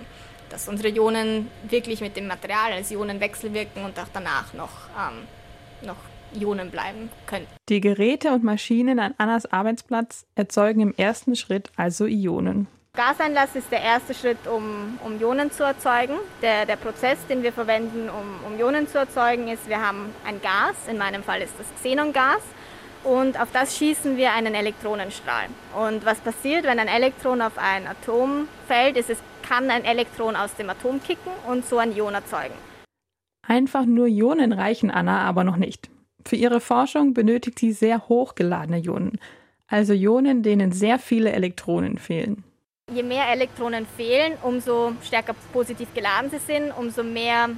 [0.50, 5.86] dass unsere Ionen wirklich mit dem Material als Ionen wechselwirken und auch danach noch, ähm,
[5.86, 5.96] noch
[6.34, 7.46] Ionen bleiben können.
[7.68, 12.66] Die Geräte und Maschinen an Annas Arbeitsplatz erzeugen im ersten Schritt also Ionen.
[12.94, 16.16] Gaseinlass ist der erste Schritt, um, um Ionen zu erzeugen.
[16.42, 20.42] Der, der Prozess, den wir verwenden, um, um Ionen zu erzeugen, ist, wir haben ein
[20.42, 22.42] Gas, in meinem Fall ist das Xenongas,
[23.02, 25.46] und auf das schießen wir einen Elektronenstrahl.
[25.74, 30.36] Und was passiert, wenn ein Elektron auf ein Atom fällt, ist, es kann ein Elektron
[30.36, 32.54] aus dem Atom kicken und so ein Ion erzeugen.
[33.48, 35.88] Einfach nur Ionen reichen Anna aber noch nicht.
[36.26, 39.18] Für ihre Forschung benötigt sie sehr hochgeladene Ionen,
[39.66, 42.44] also Ionen, denen sehr viele Elektronen fehlen.
[42.94, 47.48] Je mehr Elektronen fehlen, umso stärker positiv geladen sie sind, umso mehr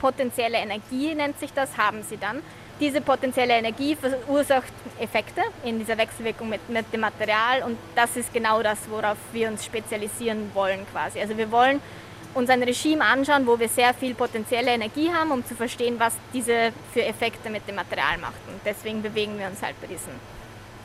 [0.00, 2.40] potenzielle Energie nennt sich das, haben sie dann.
[2.78, 8.32] Diese potenzielle Energie verursacht Effekte in dieser Wechselwirkung mit, mit dem Material und das ist
[8.32, 11.20] genau das, worauf wir uns spezialisieren wollen quasi.
[11.20, 11.80] Also wir wollen
[12.34, 16.14] uns ein Regime anschauen, wo wir sehr viel potenzielle Energie haben, um zu verstehen, was
[16.32, 18.40] diese für Effekte mit dem Material macht.
[18.46, 20.12] Und deswegen bewegen wir uns halt bei diesen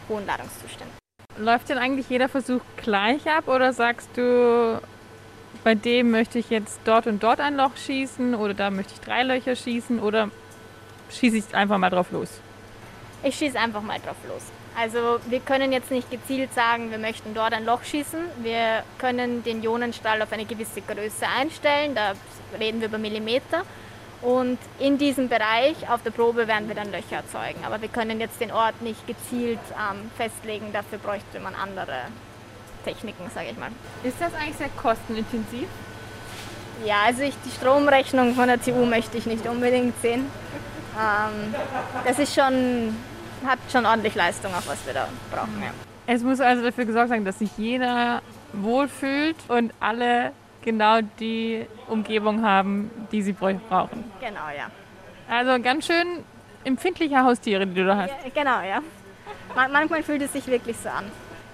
[0.10, 1.05] hohen Ladungszuständen.
[1.38, 4.80] Läuft denn eigentlich jeder Versuch gleich ab oder sagst du,
[5.64, 9.02] bei dem möchte ich jetzt dort und dort ein Loch schießen oder da möchte ich
[9.02, 10.30] drei Löcher schießen oder
[11.12, 12.30] schieße ich einfach mal drauf los?
[13.24, 14.44] Ich schieße einfach mal drauf los.
[14.80, 18.20] Also wir können jetzt nicht gezielt sagen, wir möchten dort ein Loch schießen.
[18.44, 22.14] Wir können den Ionenstrahl auf eine gewisse Größe einstellen, da
[22.60, 23.64] reden wir über Millimeter.
[24.26, 27.64] Und in diesem Bereich auf der Probe werden wir dann Löcher erzeugen.
[27.64, 31.98] Aber wir können jetzt den Ort nicht gezielt ähm, festlegen, dafür bräuchte man andere
[32.84, 33.70] Techniken, sage ich mal.
[34.04, 35.68] Ist das eigentlich sehr kostenintensiv?
[36.84, 40.26] Ja, also ich, die Stromrechnung von der TU möchte ich nicht unbedingt sehen.
[40.98, 41.54] Ähm,
[42.04, 42.96] das ist schon
[43.46, 45.62] hat schon ordentlich Leistung, auch was wir da brauchen.
[45.62, 45.70] Ja.
[46.08, 50.32] Es muss also dafür gesorgt sein, dass sich jeder wohlfühlt und alle
[50.66, 54.04] genau die Umgebung haben, die sie brauchen.
[54.20, 54.70] Genau, ja.
[55.30, 56.26] Also ganz schön
[56.66, 58.10] empfindliche Haustiere, die du da hast.
[58.10, 58.82] Ja, genau, ja.
[59.72, 61.06] manchmal fühlt es sich wirklich so an.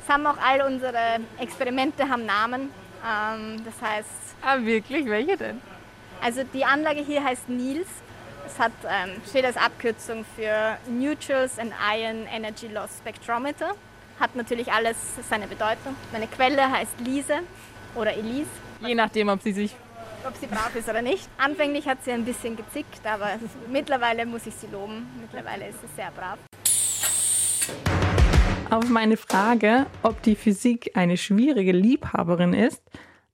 [0.03, 2.69] Es haben auch all unsere Experimente haben Namen.
[3.05, 4.09] Ähm, das heißt.
[4.41, 5.05] Ah, wirklich?
[5.05, 5.61] Welche denn?
[6.23, 7.87] Also die Anlage hier heißt Nils
[8.51, 13.71] es hat, ähm, steht als Abkürzung für Neutrals and Ion Energy Loss Spectrometer.
[14.19, 14.97] Hat natürlich alles
[15.29, 15.95] seine Bedeutung.
[16.11, 17.39] Meine Quelle heißt Lise
[17.95, 18.49] oder Elise.
[18.85, 19.75] Je nachdem, ob sie sich
[20.27, 21.27] ob sie brav ist oder nicht.
[21.37, 23.31] Anfänglich hat sie ein bisschen gezickt, aber
[23.71, 25.07] mittlerweile muss ich sie loben.
[25.19, 26.37] Mittlerweile ist sie sehr brav.
[28.69, 32.81] Auf meine Frage, ob die Physik eine schwierige Liebhaberin ist,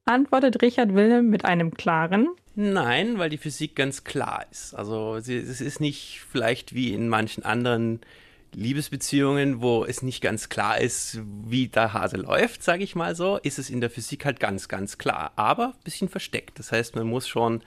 [0.06, 4.74] antwortet Richard Wilhelm mit einem klaren Nein, weil die Physik ganz klar ist.
[4.74, 8.02] Also es ist nicht vielleicht wie in manchen anderen
[8.54, 13.38] Liebesbeziehungen, wo es nicht ganz klar ist, wie der Hase läuft, sage ich mal so,
[13.38, 16.60] ist es in der Physik halt ganz, ganz klar, aber ein bisschen versteckt.
[16.60, 17.62] Das heißt, man muss schon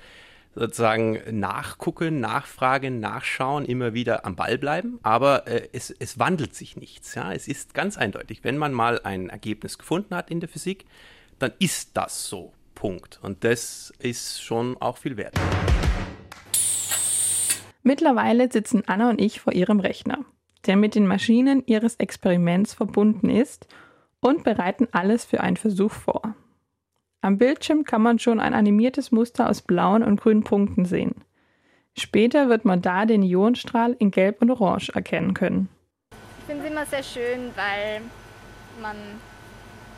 [0.54, 6.76] sozusagen nachgucken, nachfragen, nachschauen, immer wieder am Ball bleiben, aber äh, es, es wandelt sich
[6.76, 7.14] nichts.
[7.14, 7.32] Ja?
[7.32, 10.86] Es ist ganz eindeutig, wenn man mal ein Ergebnis gefunden hat in der Physik,
[11.38, 12.52] dann ist das so.
[12.80, 13.20] Punkt.
[13.22, 15.38] Und das ist schon auch viel wert.
[17.82, 20.24] Mittlerweile sitzen Anna und ich vor ihrem Rechner,
[20.66, 23.66] der mit den Maschinen ihres Experiments verbunden ist
[24.20, 26.34] und bereiten alles für einen Versuch vor.
[27.22, 31.24] Am Bildschirm kann man schon ein animiertes Muster aus blauen und grünen Punkten sehen.
[31.98, 35.68] Später wird man da den Ionenstrahl in Gelb und Orange erkennen können.
[36.40, 38.00] Ich finde es immer sehr schön, weil
[38.80, 38.96] man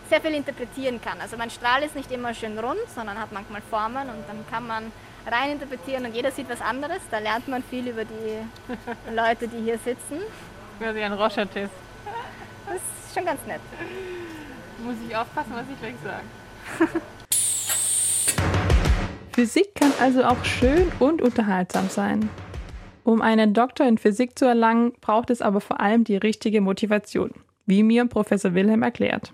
[0.09, 1.21] sehr viel interpretieren kann.
[1.21, 4.67] Also mein Strahl ist nicht immer schön rund, sondern hat manchmal Formen und dann kann
[4.67, 4.93] man
[5.27, 7.01] rein interpretieren und jeder sieht was anderes.
[7.11, 10.19] Da lernt man viel über die Leute, die hier sitzen.
[10.83, 11.73] Quasi ein Rorschach-Test.
[12.67, 13.61] Das ist schon ganz nett.
[14.85, 17.01] Muss ich aufpassen, was ich gleich sage.
[19.33, 22.29] Physik kann also auch schön und unterhaltsam sein.
[23.05, 27.31] Um einen Doktor in Physik zu erlangen, braucht es aber vor allem die richtige Motivation,
[27.65, 29.33] wie mir Professor Wilhelm erklärt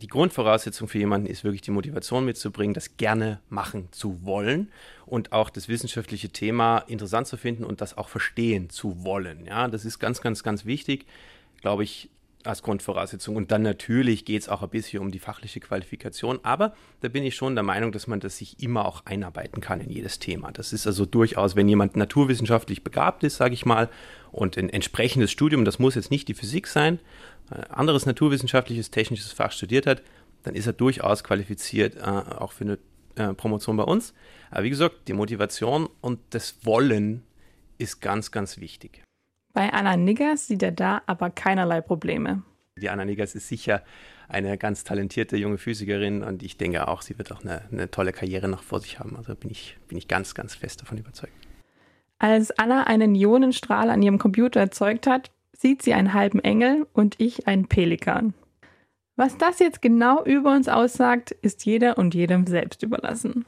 [0.00, 4.70] die Grundvoraussetzung für jemanden ist wirklich die Motivation mitzubringen, das gerne machen zu wollen
[5.06, 9.44] und auch das wissenschaftliche Thema interessant zu finden und das auch verstehen zu wollen.
[9.44, 11.06] Ja, das ist ganz, ganz, ganz wichtig,
[11.60, 12.08] glaube ich,
[12.44, 13.36] als Grundvoraussetzung.
[13.36, 16.40] Und dann natürlich geht es auch ein bisschen um die fachliche Qualifikation.
[16.42, 19.80] Aber da bin ich schon der Meinung, dass man das sich immer auch einarbeiten kann
[19.80, 20.50] in jedes Thema.
[20.52, 23.88] Das ist also durchaus, wenn jemand naturwissenschaftlich begabt ist, sage ich mal,
[24.32, 27.00] und ein entsprechendes Studium, das muss jetzt nicht die Physik sein,
[27.68, 30.02] anderes naturwissenschaftliches, technisches Fach studiert hat,
[30.42, 32.78] dann ist er durchaus qualifiziert äh, auch für eine
[33.16, 34.14] äh, Promotion bei uns.
[34.50, 37.22] Aber wie gesagt, die Motivation und das Wollen
[37.78, 39.02] ist ganz, ganz wichtig.
[39.52, 42.42] Bei Anna Niggers sieht er da aber keinerlei Probleme.
[42.76, 43.82] Die Anna Niggers ist sicher
[44.28, 48.12] eine ganz talentierte junge Physikerin und ich denke auch, sie wird auch eine, eine tolle
[48.12, 49.16] Karriere noch vor sich haben.
[49.16, 51.32] Also bin ich, bin ich ganz, ganz fest davon überzeugt.
[52.18, 57.16] Als Anna einen Ionenstrahl an ihrem Computer erzeugt hat, sieht sie einen halben Engel und
[57.18, 58.34] ich einen Pelikan.
[59.16, 63.44] Was das jetzt genau über uns aussagt, ist jeder und jedem selbst überlassen.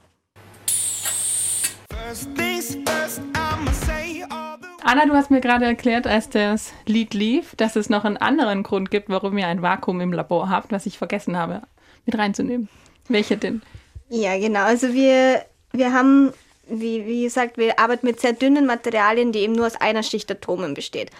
[4.84, 8.62] Anna, du hast mir gerade erklärt, als das Lied lief, dass es noch einen anderen
[8.64, 11.62] Grund gibt, warum ihr ein Vakuum im Labor habt, was ich vergessen habe,
[12.04, 12.68] mit reinzunehmen.
[13.08, 13.62] Welcher denn?
[14.08, 14.64] Ja, genau.
[14.64, 16.32] Also wir, wir haben,
[16.68, 20.30] wie, wie gesagt, wir arbeiten mit sehr dünnen Materialien, die eben nur aus einer Schicht
[20.30, 21.10] Atomen besteht.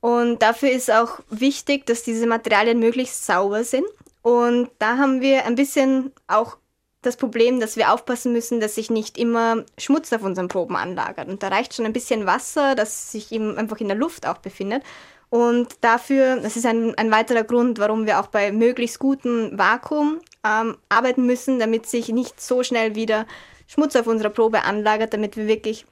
[0.00, 3.84] Und dafür ist auch wichtig, dass diese Materialien möglichst sauber sind.
[4.22, 6.56] Und da haben wir ein bisschen auch
[7.02, 11.28] das Problem, dass wir aufpassen müssen, dass sich nicht immer Schmutz auf unseren Proben anlagert.
[11.28, 14.38] Und da reicht schon ein bisschen Wasser, das sich eben einfach in der Luft auch
[14.38, 14.82] befindet.
[15.30, 20.20] Und dafür, das ist ein, ein weiterer Grund, warum wir auch bei möglichst gutem Vakuum
[20.44, 23.26] ähm, arbeiten müssen, damit sich nicht so schnell wieder
[23.68, 25.86] Schmutz auf unserer Probe anlagert, damit wir wirklich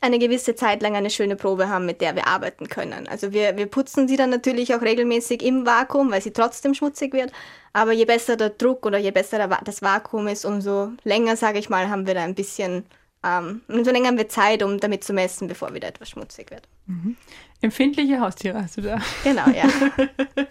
[0.00, 3.08] eine gewisse Zeit lang eine schöne Probe haben, mit der wir arbeiten können.
[3.08, 7.12] Also wir, wir putzen sie dann natürlich auch regelmäßig im Vakuum, weil sie trotzdem schmutzig
[7.12, 7.32] wird.
[7.72, 11.68] Aber je besser der Druck oder je besser das Vakuum ist, umso länger, sage ich
[11.68, 12.84] mal, haben wir da ein bisschen,
[13.24, 16.62] ähm, umso länger haben wir Zeit, um damit zu messen, bevor wieder etwas schmutzig wird.
[16.86, 17.16] Mhm.
[17.60, 18.98] Empfindliche Haustiere hast du da.
[19.24, 19.68] Genau, ja.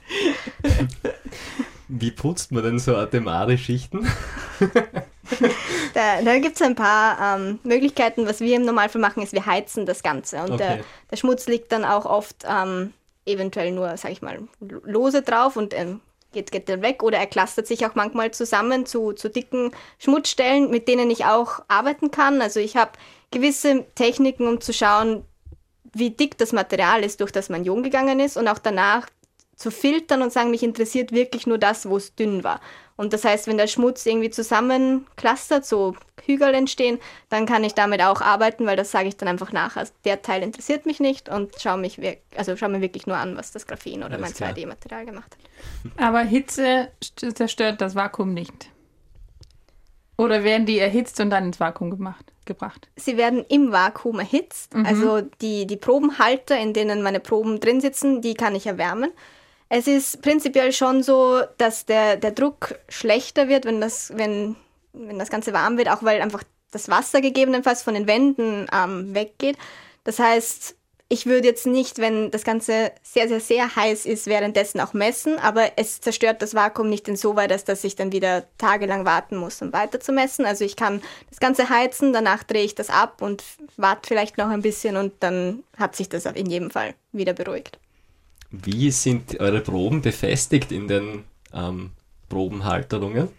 [1.88, 4.06] Wie putzt man denn so Atemare-Schichten?
[5.94, 8.28] da da gibt es ein paar ähm, Möglichkeiten.
[8.28, 10.38] Was wir im Normalfall machen, ist, wir heizen das Ganze.
[10.38, 10.58] Und okay.
[10.58, 10.80] der,
[11.12, 12.94] der, Schmutz liegt dann auch oft ähm,
[13.26, 17.04] eventuell nur, sag ich mal, lose drauf und ähm, geht, geht dann weg.
[17.04, 21.60] Oder er clustert sich auch manchmal zusammen zu, zu dicken Schmutzstellen, mit denen ich auch
[21.68, 22.42] arbeiten kann.
[22.42, 22.92] Also ich habe
[23.32, 25.26] gewisse Techniken, um zu schauen,
[25.94, 29.08] wie dick das Material ist, durch das man jung gegangen ist und auch danach
[29.58, 32.62] zu filtern und sagen, mich interessiert wirklich nur das, wo es dünn war.
[32.96, 38.02] Und das heißt, wenn der Schmutz irgendwie zusammenklustert, so Hügel entstehen, dann kann ich damit
[38.02, 39.76] auch arbeiten, weil das sage ich dann einfach nach.
[39.76, 42.00] Also der Teil interessiert mich nicht und schaue mich
[42.36, 46.04] also schau mir wirklich nur an, was das Graphen oder Alles mein 2D-Material gemacht hat.
[46.04, 48.70] Aber Hitze zerstört das Vakuum nicht.
[50.18, 52.90] Oder werden die erhitzt und dann ins Vakuum gemacht, gebracht?
[52.96, 54.74] Sie werden im Vakuum erhitzt.
[54.74, 54.86] Mhm.
[54.86, 59.12] Also die, die Probenhalter, in denen meine Proben drin sitzen, die kann ich erwärmen.
[59.70, 64.56] Es ist prinzipiell schon so, dass der, der Druck schlechter wird, wenn das, wenn,
[64.94, 69.14] wenn das Ganze warm wird, auch weil einfach das Wasser gegebenenfalls von den Wänden ähm,
[69.14, 69.58] weggeht.
[70.04, 70.76] Das heißt,
[71.10, 75.40] ich würde jetzt nicht, wenn das Ganze sehr, sehr, sehr heiß ist, währenddessen auch messen,
[75.40, 79.62] aber es zerstört das Vakuum nicht insoweit, dass, dass ich dann wieder tagelang warten muss,
[79.62, 80.46] um weiter zu messen.
[80.46, 83.44] Also ich kann das Ganze heizen, danach drehe ich das ab und
[83.78, 87.80] warte vielleicht noch ein bisschen und dann hat sich das in jedem Fall wieder beruhigt.
[88.50, 91.92] Wie sind eure Proben befestigt in den ähm,
[92.30, 93.30] Probenhalterungen?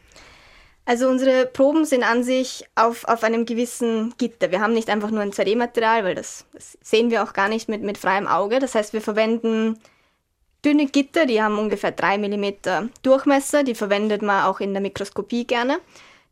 [0.84, 4.50] Also unsere Proben sind an sich auf, auf einem gewissen Gitter.
[4.50, 7.68] Wir haben nicht einfach nur ein 2D-Material, weil das, das, sehen wir auch gar nicht
[7.68, 8.58] mit, mit freiem Auge.
[8.58, 9.78] Das heißt, wir verwenden
[10.64, 13.64] dünne Gitter, die haben ungefähr 3 mm Durchmesser.
[13.64, 15.78] Die verwendet man auch in der Mikroskopie gerne.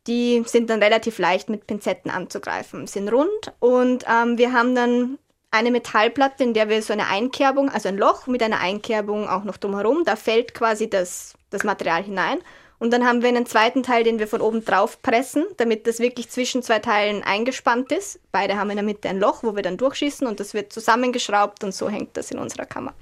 [0.06, 5.18] Die sind dann relativ leicht mit Pinzetten anzugreifen, sind rund und ähm, wir haben dann
[5.50, 9.44] eine Metallplatte, in der wir so eine Einkerbung, also ein Loch mit einer Einkerbung auch
[9.44, 12.38] noch drumherum, da fällt quasi das, das Material hinein.
[12.78, 15.98] Und dann haben wir einen zweiten Teil, den wir von oben drauf pressen, damit das
[15.98, 18.20] wirklich zwischen zwei Teilen eingespannt ist.
[18.32, 21.64] Beide haben in der Mitte ein Loch, wo wir dann durchschießen und das wird zusammengeschraubt
[21.64, 22.92] und so hängt das in unserer Kammer.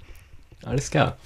[0.64, 1.18] Alles klar.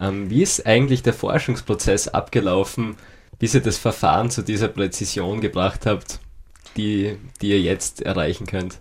[0.00, 2.96] Ähm, wie ist eigentlich der Forschungsprozess abgelaufen,
[3.40, 6.20] bis ihr das Verfahren zu dieser Präzision gebracht habt,
[6.76, 8.78] die, die ihr jetzt erreichen könnt?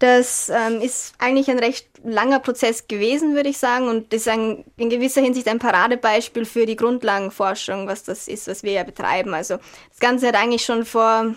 [0.00, 4.64] Das ähm, ist eigentlich ein recht langer Prozess gewesen, würde ich sagen, und ist ein,
[4.78, 9.34] in gewisser Hinsicht ein Paradebeispiel für die Grundlagenforschung, was das ist, was wir ja betreiben.
[9.34, 9.58] Also
[9.90, 11.34] das Ganze hat eigentlich schon vor,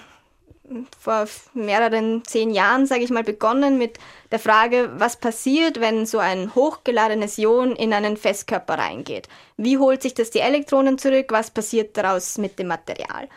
[0.97, 3.99] vor mehreren zehn Jahren, sage ich mal, begonnen mit
[4.31, 9.27] der Frage, was passiert, wenn so ein hochgeladenes Ion in einen Festkörper reingeht?
[9.57, 11.27] Wie holt sich das die Elektronen zurück?
[11.31, 13.27] Was passiert daraus mit dem Material?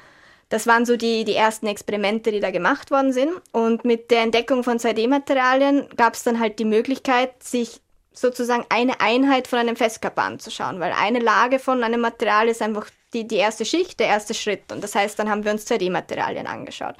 [0.48, 3.32] Das waren so die, die ersten Experimente, die da gemacht worden sind.
[3.52, 7.80] Und mit der Entdeckung von 2D-Materialien gab es dann halt die Möglichkeit, sich
[8.12, 12.88] sozusagen eine Einheit von einem Festkörper anzuschauen, weil eine Lage von einem Material ist einfach
[13.12, 14.72] die, die erste Schicht, der erste Schritt.
[14.72, 16.94] Und das heißt, dann haben wir uns 2D-Materialien angeschaut.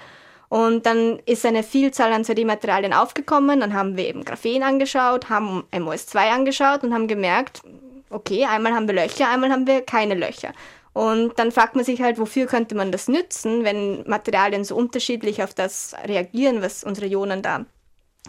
[0.48, 3.60] Und dann ist eine Vielzahl an 2D-Materialien aufgekommen.
[3.60, 7.62] Dann haben wir eben Graphen angeschaut, haben MOS2 angeschaut und haben gemerkt,
[8.10, 10.52] okay, einmal haben wir Löcher, einmal haben wir keine Löcher.
[10.96, 15.42] Und dann fragt man sich halt, wofür könnte man das nützen, wenn Materialien so unterschiedlich
[15.42, 17.66] auf das reagieren, was unsere Ionen da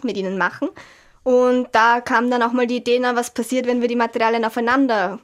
[0.02, 0.68] mit ihnen machen.
[1.22, 4.44] Und da kam dann auch mal die Idee, na, was passiert, wenn wir die Materialien
[4.44, 5.18] aufeinander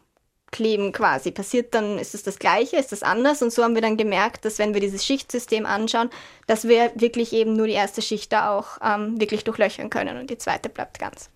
[0.52, 1.32] kleben quasi.
[1.32, 3.42] Passiert dann, ist es das Gleiche, ist das anders?
[3.42, 6.08] Und so haben wir dann gemerkt, dass wenn wir dieses Schichtsystem anschauen,
[6.46, 10.30] dass wir wirklich eben nur die erste Schicht da auch ähm, wirklich durchlöchern können und
[10.30, 11.28] die zweite bleibt ganz.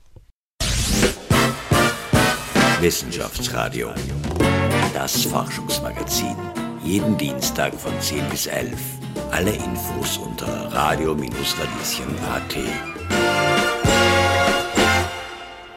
[2.81, 3.91] Wissenschaftsradio,
[4.95, 6.37] das Forschungsmagazin.
[6.83, 8.73] Jeden Dienstag von 10 bis 11.
[9.31, 12.57] Alle Infos unter radio-radieschen.at.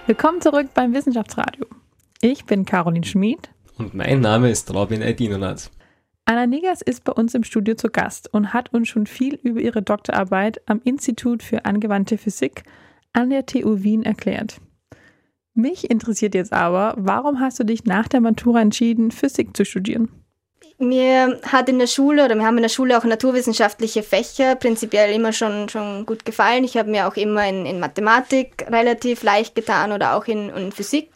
[0.07, 1.65] Willkommen zurück beim Wissenschaftsradio.
[2.21, 3.49] Ich bin Caroline Schmid.
[3.77, 5.71] Und mein Name ist Robin Aydinonat.
[6.25, 9.59] Anna Nigers ist bei uns im Studio zu Gast und hat uns schon viel über
[9.59, 12.63] ihre Doktorarbeit am Institut für angewandte Physik
[13.13, 14.61] an der TU Wien erklärt.
[15.53, 20.09] Mich interessiert jetzt aber, warum hast du dich nach der Matura entschieden, Physik zu studieren?
[20.77, 25.13] Mir hat in der Schule oder wir haben in der Schule auch naturwissenschaftliche Fächer prinzipiell
[25.13, 26.63] immer schon, schon gut gefallen.
[26.63, 30.71] Ich habe mir auch immer in, in Mathematik relativ leicht getan oder auch in, in
[30.71, 31.09] Physik.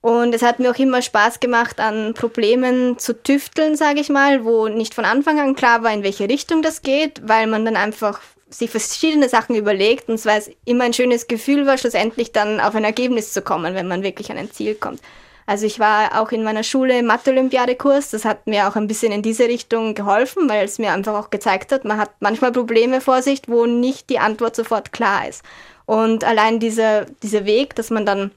[0.00, 4.44] Und es hat mir auch immer Spaß gemacht, an Problemen zu tüfteln, sage ich mal,
[4.44, 7.76] wo nicht von Anfang an klar war, in welche Richtung das geht, weil man dann
[7.76, 8.20] einfach
[8.52, 12.84] sich verschiedene Sachen überlegt und es immer ein schönes Gefühl war, schlussendlich dann auf ein
[12.84, 15.00] Ergebnis zu kommen, wenn man wirklich an ein Ziel kommt.
[15.46, 19.12] Also ich war auch in meiner Schule im Mathe-Olympiade-Kurs, das hat mir auch ein bisschen
[19.12, 23.00] in diese Richtung geholfen, weil es mir einfach auch gezeigt hat, man hat manchmal Probleme
[23.00, 25.42] vor sich, wo nicht die Antwort sofort klar ist.
[25.84, 28.30] Und allein dieser, dieser Weg, dass man dann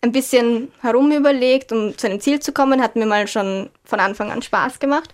[0.00, 4.30] ein bisschen herumüberlegt, um zu einem Ziel zu kommen, hat mir mal schon von Anfang
[4.30, 5.10] an Spaß gemacht.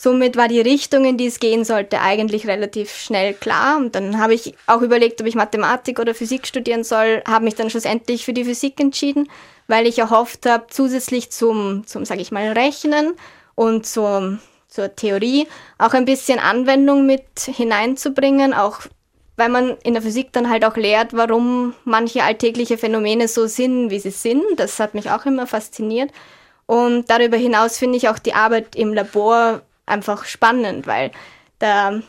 [0.00, 3.78] Somit war die Richtung, in die es gehen sollte, eigentlich relativ schnell klar.
[3.78, 7.56] Und dann habe ich auch überlegt, ob ich Mathematik oder Physik studieren soll, habe mich
[7.56, 9.28] dann schlussendlich für die Physik entschieden,
[9.66, 13.14] weil ich erhofft habe, zusätzlich zum, zum sage ich mal, Rechnen
[13.56, 18.82] und zur, zur Theorie auch ein bisschen Anwendung mit hineinzubringen, auch
[19.34, 23.90] weil man in der Physik dann halt auch lehrt, warum manche alltägliche Phänomene so sind,
[23.90, 24.44] wie sie sind.
[24.58, 26.12] Das hat mich auch immer fasziniert.
[26.66, 31.10] Und darüber hinaus finde ich auch die Arbeit im Labor einfach spannend, weil
[31.58, 32.00] da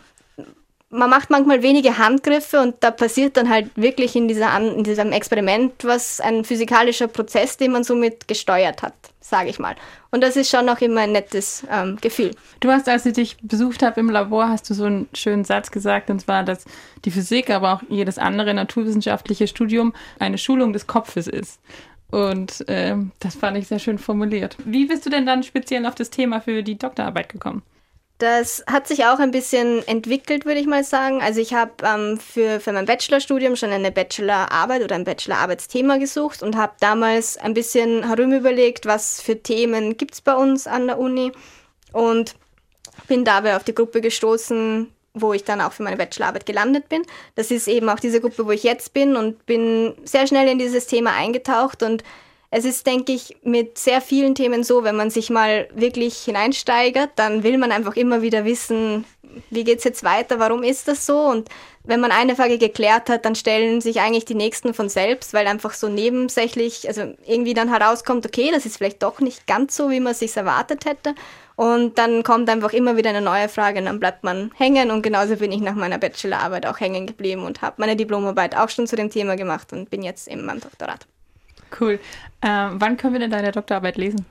[0.92, 5.12] man macht manchmal wenige Handgriffe und da passiert dann halt wirklich in, dieser, in diesem
[5.12, 8.96] Experiment was ein physikalischer Prozess, den man somit gesteuert hat
[9.30, 9.76] sage ich mal.
[10.12, 12.32] Und das ist schon noch immer ein nettes ähm, Gefühl.
[12.60, 15.72] Du hast, als ich dich besucht habe im Labor, hast du so einen schönen Satz
[15.72, 16.66] gesagt, und zwar, dass
[17.06, 21.60] die Physik, aber auch jedes andere naturwissenschaftliche Studium eine Schulung des Kopfes ist.
[22.12, 24.58] Und äh, das fand ich sehr schön formuliert.
[24.66, 27.62] Wie bist du denn dann speziell auf das Thema für die Doktorarbeit gekommen?
[28.20, 31.22] Das hat sich auch ein bisschen entwickelt, würde ich mal sagen.
[31.22, 36.44] Also ich habe ähm, für, für mein Bachelorstudium schon eine Bachelorarbeit oder ein Bachelorarbeitsthema gesucht
[36.44, 41.00] und habe damals ein bisschen herumüberlegt, was für Themen gibt es bei uns an der
[41.00, 41.32] Uni
[41.94, 42.36] und
[43.08, 47.04] bin dabei auf die Gruppe gestoßen, wo ich dann auch für meine Bachelorarbeit gelandet bin.
[47.36, 50.60] Das ist eben auch diese Gruppe, wo ich jetzt bin und bin sehr schnell in
[50.60, 52.04] dieses Thema eingetaucht und
[52.52, 57.12] es ist, denke ich, mit sehr vielen Themen so, wenn man sich mal wirklich hineinsteigert,
[57.16, 59.06] dann will man einfach immer wieder wissen,
[59.52, 61.20] wie geht es jetzt weiter, warum ist das so?
[61.20, 61.50] Und
[61.84, 65.46] wenn man eine Frage geklärt hat, dann stellen sich eigentlich die nächsten von selbst, weil
[65.46, 69.92] einfach so nebensächlich, also irgendwie dann herauskommt, okay, das ist vielleicht doch nicht ganz so,
[69.92, 71.14] wie man es sich erwartet hätte.
[71.56, 74.92] Und dann kommt einfach immer wieder eine neue Frage und dann bleibt man hängen.
[74.92, 78.70] Und genauso bin ich nach meiner Bachelorarbeit auch hängen geblieben und habe meine Diplomarbeit auch
[78.70, 81.06] schon zu dem Thema gemacht und bin jetzt in meinem Doktorat.
[81.78, 82.00] Cool.
[82.42, 84.26] Ähm, wann können wir denn deine Doktorarbeit lesen?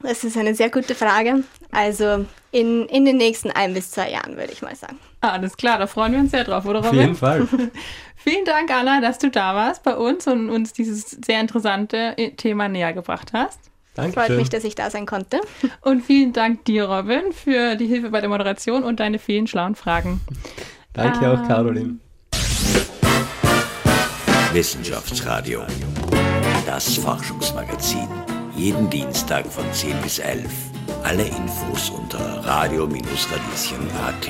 [0.00, 1.42] Das ist eine sehr gute Frage.
[1.72, 4.98] Also in, in den nächsten ein bis zwei Jahren, würde ich mal sagen.
[5.20, 6.90] Ah, alles klar, da freuen wir uns sehr drauf, oder Robin?
[6.90, 7.48] Auf jeden Fall.
[8.16, 12.68] Vielen Dank, Anna, dass du da warst bei uns und uns dieses sehr interessante Thema
[12.68, 13.58] näher gebracht hast.
[13.94, 14.12] Danke.
[14.12, 15.40] Freut mich, dass ich da sein konnte.
[15.80, 19.74] Und vielen Dank dir, Robin, für die Hilfe bei der Moderation und deine vielen schlauen
[19.74, 20.20] Fragen.
[20.92, 21.96] Danke ähm, auch, Caroline.
[24.52, 25.62] Wissenschaftsradio.
[26.68, 28.06] Das Forschungsmagazin.
[28.54, 30.44] Jeden Dienstag von 10 bis 11.
[31.02, 34.28] Alle Infos unter radio-radieschen.at.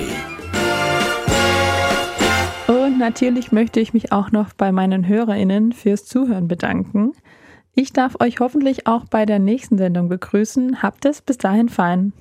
[2.69, 7.11] Und natürlich möchte ich mich auch noch bei meinen HörerInnen fürs Zuhören bedanken.
[7.75, 10.81] Ich darf euch hoffentlich auch bei der nächsten Sendung begrüßen.
[10.81, 12.13] Habt es bis dahin fein.